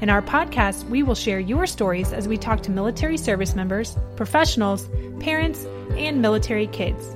[0.00, 3.98] In our podcast, we will share your stories as we talk to military service members,
[4.16, 4.88] professionals,
[5.20, 7.14] parents, and military kids.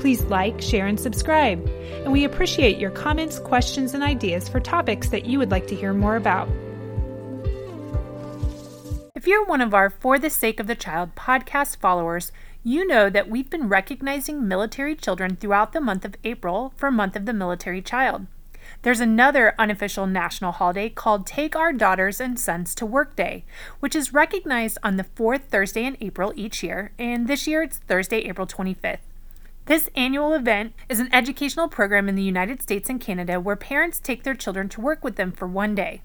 [0.00, 1.66] Please like, share, and subscribe.
[2.04, 5.74] And we appreciate your comments, questions, and ideas for topics that you would like to
[5.74, 6.46] hear more about.
[9.14, 12.32] If you're one of our For the Sake of the Child podcast followers,
[12.62, 17.16] you know that we've been recognizing military children throughout the month of April for Month
[17.16, 18.26] of the Military Child.
[18.86, 23.44] There's another unofficial national holiday called Take Our Daughters and Sons to Work Day,
[23.80, 27.78] which is recognized on the fourth Thursday in April each year, and this year it's
[27.78, 29.00] Thursday, April 25th.
[29.64, 33.98] This annual event is an educational program in the United States and Canada where parents
[33.98, 36.02] take their children to work with them for one day.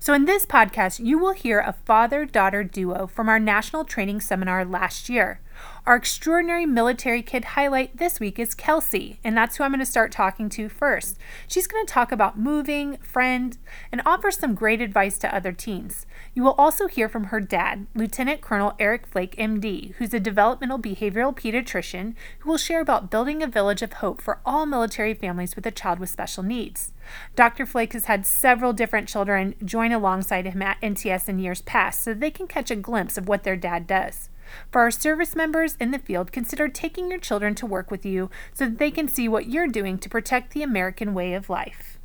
[0.00, 4.20] So, in this podcast, you will hear a father daughter duo from our national training
[4.20, 5.38] seminar last year.
[5.86, 9.86] Our extraordinary military kid highlight this week is Kelsey, and that's who I'm going to
[9.86, 11.18] start talking to first.
[11.46, 13.56] She's going to talk about moving, friend,
[13.92, 16.06] and offer some great advice to other teens.
[16.32, 20.78] You will also hear from her dad, Lieutenant Colonel Eric Flake, MD, who's a developmental
[20.78, 25.54] behavioral pediatrician who will share about building a village of hope for all military families
[25.54, 26.92] with a child with special needs.
[27.36, 27.66] Dr.
[27.66, 32.14] Flake has had several different children join alongside him at NTS in years past so
[32.14, 34.30] they can catch a glimpse of what their dad does.
[34.70, 38.30] For our service members in the field, consider taking your children to work with you
[38.52, 41.98] so that they can see what you're doing to protect the American way of life.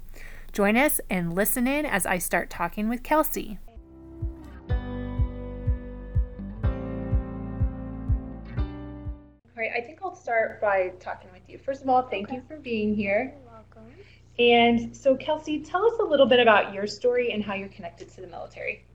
[0.51, 3.59] Join us and listen in as I start talking with Kelsey.
[8.57, 11.57] All right, I think I'll start by talking with you.
[11.57, 12.37] First of all, thank Okay.
[12.37, 13.33] you for being here.
[13.35, 13.91] You're welcome.
[14.37, 18.09] And so, Kelsey, tell us a little bit about your story and how you're connected
[18.11, 18.85] to the military.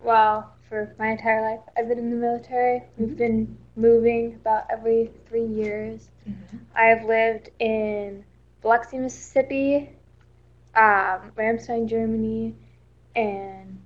[0.00, 2.82] Well, for my entire life, I've been in the military.
[2.96, 6.08] We've been moving about every three years.
[6.74, 8.24] I have lived in
[8.62, 9.90] Biloxi, Mississippi,
[10.74, 12.54] um, Ramstein, Germany,
[13.14, 13.82] and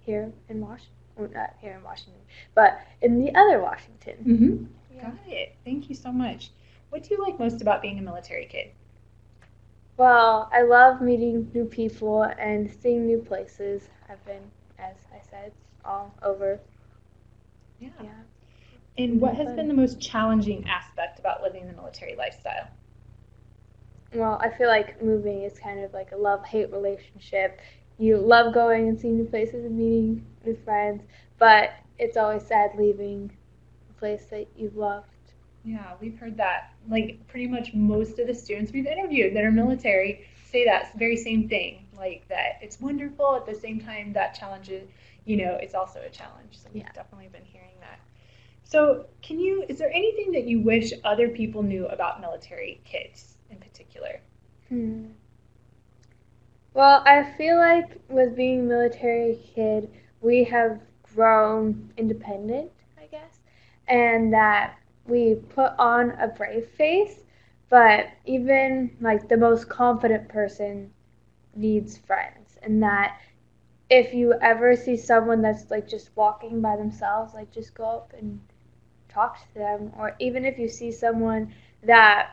[0.00, 0.92] here in Washington.
[1.16, 2.22] Well, not here in Washington,
[2.54, 4.14] but in the other Washington.
[4.24, 5.00] Mm-hmm.
[5.00, 5.56] Got it.
[5.64, 6.52] Thank you so much.
[6.90, 8.70] What do you like most about being a military kid?
[9.96, 13.88] Well, I love meeting new people and seeing new places.
[14.08, 14.42] I've been,
[14.78, 15.50] as I said,
[15.86, 16.60] all over.
[17.80, 17.90] Yeah.
[18.02, 18.10] Yeah.
[18.98, 22.68] And what has been the most challenging aspect about living the military lifestyle?
[24.14, 27.60] Well, I feel like moving is kind of like a love hate relationship.
[27.98, 31.02] You love going and seeing new places and meeting new friends,
[31.38, 33.30] but it's always sad leaving
[33.90, 35.06] a place that you've loved.
[35.64, 36.72] Yeah, we've heard that.
[36.88, 41.16] Like pretty much most of the students we've interviewed that are military say that very
[41.16, 41.86] same thing.
[41.96, 44.88] Like that it's wonderful at the same time that challenges,
[45.26, 46.58] you know, it's also a challenge.
[46.58, 46.92] So we've Yeah.
[46.94, 48.00] definitely been hearing that.
[48.64, 53.38] So, can you is there anything that you wish other people knew about military kids
[53.50, 54.20] in particular?
[54.68, 55.06] Hmm.
[56.74, 60.80] Well, I feel like with being a military kid, we have
[61.14, 63.40] grown independent, I guess,
[63.88, 67.24] and that we put on a brave face,
[67.68, 70.92] but even like the most confident person
[71.54, 73.20] needs friends, and that
[73.88, 78.12] if you ever see someone that's like just walking by themselves, like just go up
[78.18, 78.40] and
[79.08, 81.54] talk to them, or even if you see someone
[81.84, 82.32] that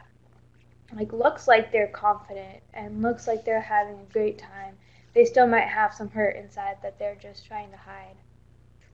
[0.96, 4.76] like looks like they're confident and looks like they're having a great time,
[5.14, 8.16] they still might have some hurt inside that they're just trying to hide.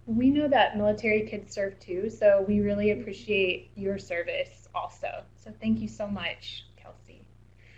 [0.05, 5.23] We know that military kids serve too, so we really appreciate your service also.
[5.35, 7.21] So, thank you so much, Kelsey.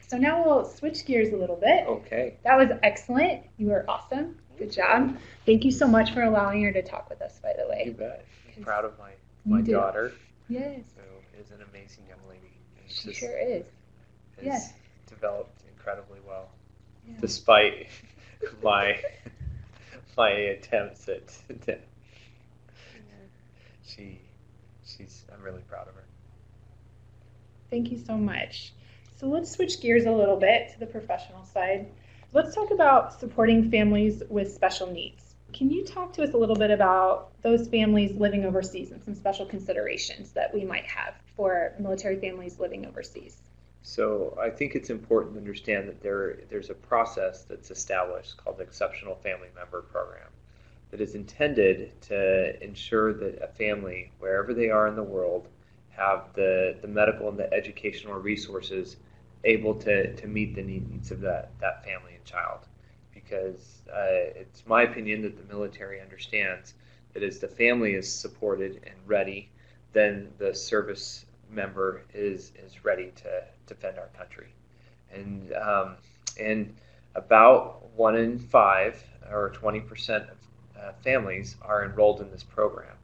[0.07, 1.85] So, now we'll switch gears a little bit.
[1.87, 2.37] Okay.
[2.43, 3.43] That was excellent.
[3.57, 4.37] You were awesome.
[4.61, 5.17] Good job.
[5.47, 7.81] Thank you so much for allowing her to talk with us, by the way.
[7.88, 8.23] You bet.
[8.55, 9.09] I'm proud of my,
[9.43, 10.13] my daughter,
[10.49, 12.52] Yes, who is an amazing young lady.
[12.79, 13.66] And she sure is.
[14.37, 14.73] has yes.
[15.09, 16.47] developed incredibly well,
[17.08, 17.16] Yeah.
[17.19, 17.87] despite
[18.63, 18.99] my
[20.16, 21.35] my attempts at.
[21.67, 21.81] at-
[23.84, 24.19] she,
[24.85, 25.25] she's.
[25.34, 26.03] I'm really proud of her.
[27.72, 28.73] Thank you so much.
[29.17, 31.87] So let's switch gears a little bit to the professional side.
[32.33, 35.35] Let's talk about supporting families with special needs.
[35.51, 39.16] Can you talk to us a little bit about those families living overseas and some
[39.16, 43.41] special considerations that we might have for military families living overseas?
[43.83, 48.59] So I think it's important to understand that there there's a process that's established called
[48.59, 50.29] the Exceptional Family Member Program.
[50.91, 55.49] that is intended to ensure that a family, wherever they are in the world,
[55.89, 58.95] have the, the medical and the educational resources
[59.43, 62.59] able to, to meet the needs of that, that family and child.
[63.14, 66.73] Because uh, it's my opinion that the military understands
[67.14, 69.49] that as the family is supported and ready,
[69.93, 74.53] then the service member is, is ready to defend our country.
[75.14, 75.96] And, um,
[76.40, 76.76] and
[77.16, 80.37] about one in five, or 20% of
[80.79, 82.96] uh, families, are enrolled in this program.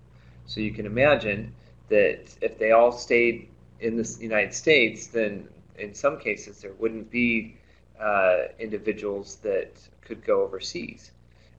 [0.45, 1.53] So you can imagine
[1.89, 3.49] that if they all stayed
[3.79, 7.57] in the United States, then in some cases there wouldn't be
[7.99, 9.71] uh, individuals that
[10.01, 11.11] could go overseas.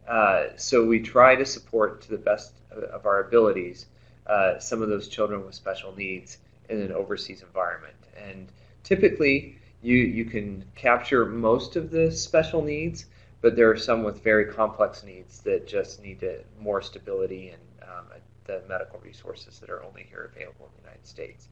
[0.06, 3.86] Uh, so we try to support to the best of our abilities
[4.26, 6.38] uh, some of those children with special needs
[6.68, 7.94] in an overseas environment.
[8.16, 8.48] And
[8.84, 13.06] typically, you you can capture most of the special needs,
[13.40, 17.62] but there are some with very complex needs that just need to, more stability and
[17.88, 18.06] um,
[18.44, 21.48] the medical resources that are only here available in the United States.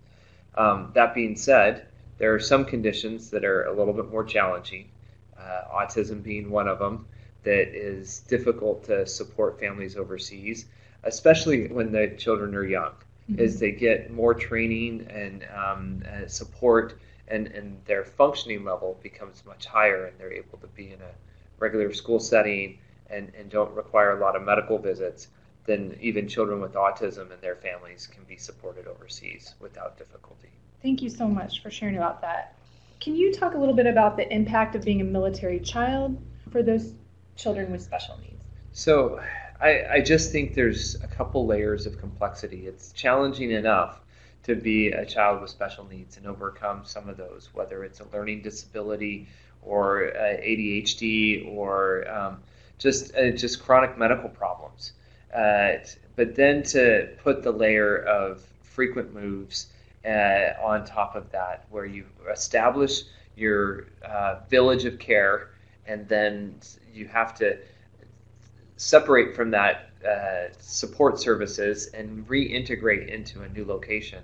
[0.57, 1.87] Um, that being said,
[2.19, 4.89] there are some conditions that are a little bit more challenging,
[5.39, 7.07] uh, autism being one of them,
[7.43, 10.67] that is difficult to support families overseas,
[11.05, 12.93] especially when the children are young.
[13.31, 13.41] Mm-hmm.
[13.41, 16.99] As they get more training and um, uh, support,
[17.29, 21.13] and, and their functioning level becomes much higher, and they're able to be in a
[21.59, 22.79] regular school setting
[23.11, 25.29] and, and don't require a lot of medical visits,
[25.65, 30.51] then even children with autism and their families can be supported overseas without difficulty.
[30.83, 32.55] Thank you so much for sharing about that.
[33.01, 36.17] Can you talk a little bit about the impact of being a military child
[36.51, 36.93] for those
[37.37, 38.43] children with special needs?
[38.73, 39.21] So,
[39.61, 42.67] I, I just think there's a couple layers of complexity.
[42.67, 44.01] It's challenging enough
[44.43, 48.07] to be a child with special needs and overcome some of those, whether it's a
[48.13, 49.29] learning disability
[49.63, 52.39] or ADHD or um,
[52.79, 54.93] just uh, just chronic medical problems.
[55.35, 55.73] Uh,
[56.15, 59.67] but then to put the layer of frequent moves
[60.07, 63.03] uh, on top of that, where you establish
[63.37, 65.51] your uh, village of care,
[65.87, 66.59] and then
[66.93, 67.59] you have to
[68.77, 74.23] separate from that uh, support services and reintegrate into a new location.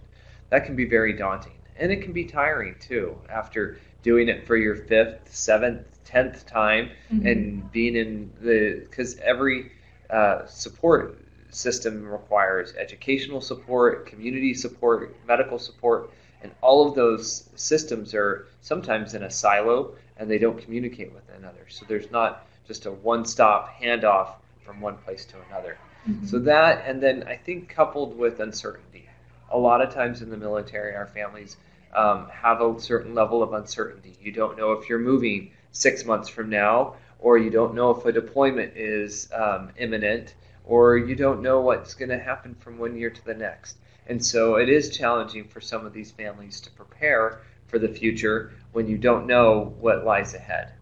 [0.50, 3.16] That can be very daunting, and it can be tiring too.
[3.28, 7.26] After doing it for your fifth, seventh, tenth time, mm-hmm.
[7.26, 9.72] and being in the because every
[10.10, 11.18] uh, support
[11.54, 16.10] system requires educational support, community support, medical support,
[16.42, 21.24] and all of those systems are sometimes in a silo and they don't communicate with
[21.36, 21.66] another.
[21.68, 24.34] So there's not just a one-stop handoff
[24.64, 25.78] from one place to another.
[26.08, 26.26] Mm-hmm.
[26.26, 29.08] So that, and then I think coupled with uncertainty,
[29.50, 31.56] a lot of times in the military, our families
[31.94, 34.16] um, have a certain level of uncertainty.
[34.20, 38.04] You don't know if you're moving six months from now, or you don't know if
[38.04, 42.96] a deployment is um, imminent or you don't know what's going to happen from one
[42.96, 43.76] year to the next.
[44.06, 48.52] And so it is challenging for some of these families to prepare for the future
[48.72, 50.72] when you don't know what lies ahead.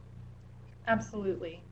[0.86, 1.62] Absolutely.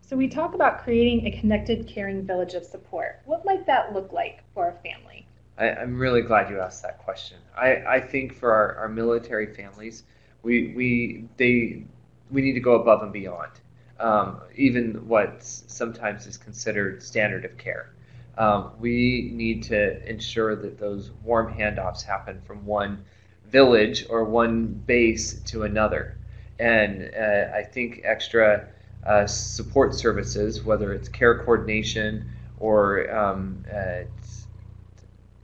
[0.00, 3.20] So we talk about creating a connected, caring village of support.
[3.24, 5.26] What might that look like for a family?
[5.58, 7.38] I, am really glad you asked that question.
[7.56, 10.04] I, I think for our, our military families,
[10.42, 11.84] we, we, they,
[12.30, 13.52] we need to go above and beyond
[14.00, 17.90] um, even what sometimes is considered standard of care.
[18.36, 23.04] Um, we need to ensure that those warm handoffs happen from one
[23.50, 26.16] village or one base to another.
[26.60, 28.68] And uh, I think extra
[29.04, 32.30] uh, support services, whether it's care coordination
[32.60, 34.02] or um, uh,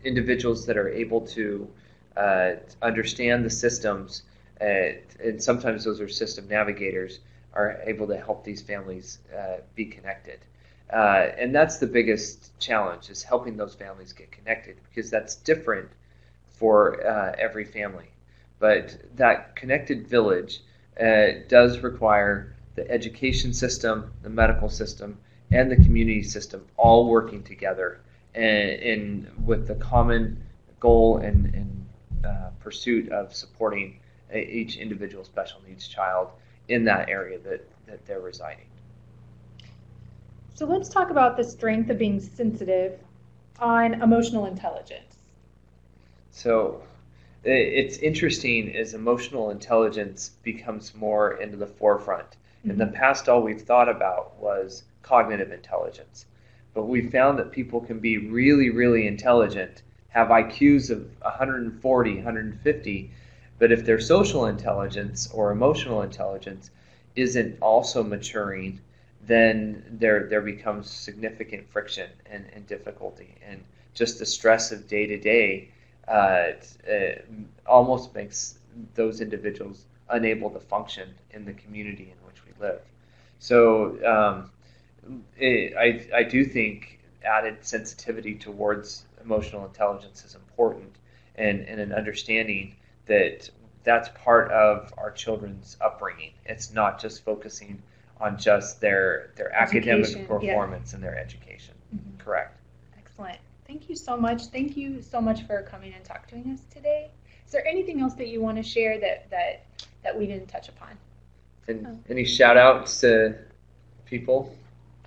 [0.04, 1.68] individuals that are able to
[2.16, 2.52] uh,
[2.82, 4.22] understand the systems,
[4.60, 7.20] uh, and sometimes those are system navigators,
[7.54, 10.40] are able to help these families uh, be connected.
[10.92, 15.88] Uh, and that's the biggest challenge is helping those families get connected because that's different
[16.52, 18.10] for uh, every family.
[18.58, 20.60] But that connected village
[21.00, 25.18] uh, does require the education system, the medical system,
[25.50, 28.00] and the community system all working together
[28.34, 30.42] and, in with the common
[30.80, 31.86] goal and, and
[32.24, 34.00] uh, pursuit of supporting
[34.34, 36.30] each individual special needs child
[36.68, 38.66] in that area that, that they're residing.
[40.54, 42.98] So let's talk about the strength of being sensitive
[43.58, 45.16] on emotional intelligence.
[46.30, 46.82] So
[47.44, 52.30] it's interesting as emotional intelligence becomes more into the forefront.
[52.30, 52.70] Mm-hmm.
[52.70, 52.94] In the mm-hmm.
[52.94, 56.26] past, all we've thought about was cognitive intelligence.
[56.72, 63.10] But we found that people can be really, really intelligent, have IQs of 140, 150,
[63.64, 66.70] but if their social intelligence or emotional intelligence
[67.16, 68.78] isn't also maturing,
[69.26, 75.06] then there there becomes significant friction and, and difficulty, and just the stress of day
[75.06, 75.70] to day
[77.66, 78.58] almost makes
[78.94, 82.82] those individuals unable to function in the community in which we live.
[83.38, 84.50] So um,
[85.38, 90.96] it, I I do think added sensitivity towards emotional intelligence is important,
[91.36, 92.74] and, and an understanding
[93.06, 93.50] that
[93.82, 96.32] that's part of our children's upbringing.
[96.46, 97.82] It's not just focusing
[98.20, 101.74] on just their their academic Education, performance and their education.
[101.94, 102.18] Mhm.
[102.18, 102.56] Correct.
[102.98, 103.38] Excellent.
[103.66, 104.46] Thank you so much.
[104.46, 107.10] Thank you so much for coming and talking to us today.
[107.46, 109.64] Is there anything else that you want to share that that
[110.02, 110.96] that we didn't touch upon?
[111.68, 111.98] And Oh.
[112.08, 113.34] any shout outs to
[114.06, 114.54] people?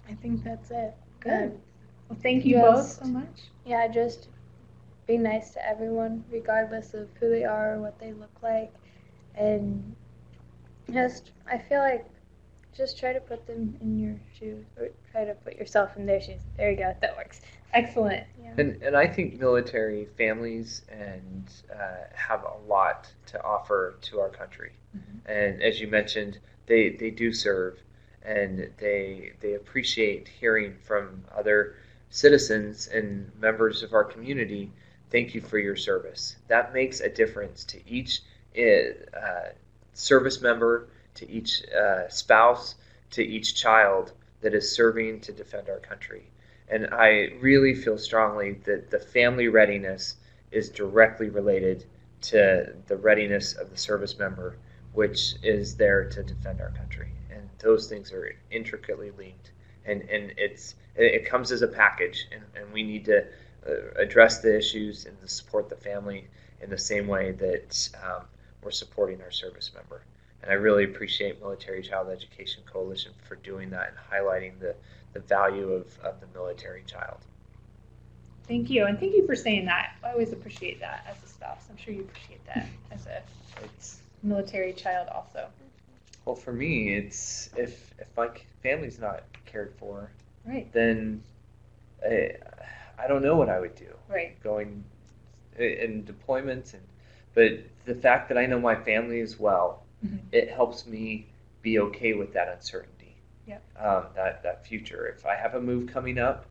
[0.09, 0.93] I think that's it.
[1.19, 1.59] Good.
[2.09, 3.49] Well, thank you both so much.
[3.65, 4.27] Yeah, just
[5.07, 8.73] be nice to everyone, regardless of who they are or what they look like.
[9.35, 9.95] And
[10.91, 12.05] just, I feel like,
[12.75, 16.21] just try to put them in your shoes, or try to put yourself in their
[16.21, 16.41] shoes.
[16.57, 17.41] There you go, that works.
[17.73, 18.23] Excellent.
[18.41, 18.53] Yeah.
[18.57, 24.29] And, and I think military families and uh, have a lot to offer to our
[24.29, 24.71] country.
[24.95, 25.19] Mhm.
[25.25, 27.79] And as you mentioned, they, they do serve
[28.27, 31.75] and they they appreciate hearing from other
[32.09, 34.71] citizens and members of our community.
[35.09, 36.35] Thank you for your service.
[36.47, 38.21] That makes a difference to each
[38.57, 39.49] uh,
[39.93, 42.75] service member, to each uh, spouse,
[43.11, 46.29] to each child that is serving to defend our country.
[46.69, 50.15] And I really feel strongly that the family readiness
[50.51, 51.85] is directly related
[52.21, 54.57] to the readiness of the service member,
[54.93, 57.11] which is there to defend our country.
[57.31, 59.51] And those things are intricately linked.
[59.85, 63.25] And, and it's it comes as a package, and, and we need to
[63.97, 66.25] address the issues and to support the family
[66.61, 68.23] in the same way that um,
[68.63, 70.01] we're supporting our service member.
[70.41, 74.75] And I really appreciate Military Child Education Coalition for doing that and highlighting the,
[75.13, 77.17] the value of, of the military child.
[78.47, 79.91] Thank you, and thank you for saying that.
[80.03, 81.65] I always appreciate that as a spouse.
[81.69, 83.21] I'm sure you appreciate that as a
[83.63, 85.47] It's military child also.
[86.25, 88.29] well for me, it's if if my
[88.63, 90.09] family's not cared for,
[90.45, 90.71] Right.
[90.71, 91.21] then
[92.05, 92.31] I,
[92.97, 93.93] I don't know what I would do.
[94.09, 94.41] Right.
[94.41, 94.83] Going
[95.57, 96.83] in deployments and
[97.33, 100.19] but the fact that I know my family as well, Mhm.
[100.31, 101.27] it helps me
[101.61, 103.15] be okay with that uncertainty.
[103.45, 103.63] Yep.
[103.77, 105.07] Um, that that future.
[105.07, 106.45] If I have a move coming up,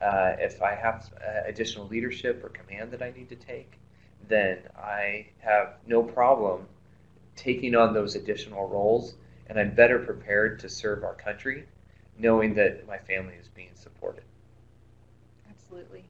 [0.00, 3.78] uh, if I have uh, additional leadership or command that I need to take,
[4.28, 6.66] then I have no problem
[7.36, 9.14] taking on those additional roles,
[9.46, 11.66] and I'm better prepared to serve our country,
[12.18, 14.24] knowing that my family is being supported.
[15.72, 16.04] Absolutely.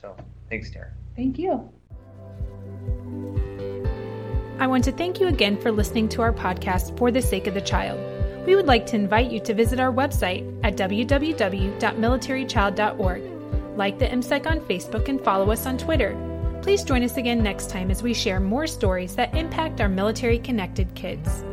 [0.00, 0.16] So,
[0.48, 0.92] thanks, Tara.
[1.14, 1.70] Thank you.
[4.58, 7.52] I want to thank you again for listening to our podcast, For the Sake of
[7.52, 8.00] the Child.
[8.46, 13.22] We would like to invite you to visit our website at www.militarychild.org.
[13.76, 16.16] Like the MCEC on Facebook and follow us on Twitter.
[16.62, 20.38] Please join us again next time as we share more stories that impact our military
[20.38, 21.44] connected kids.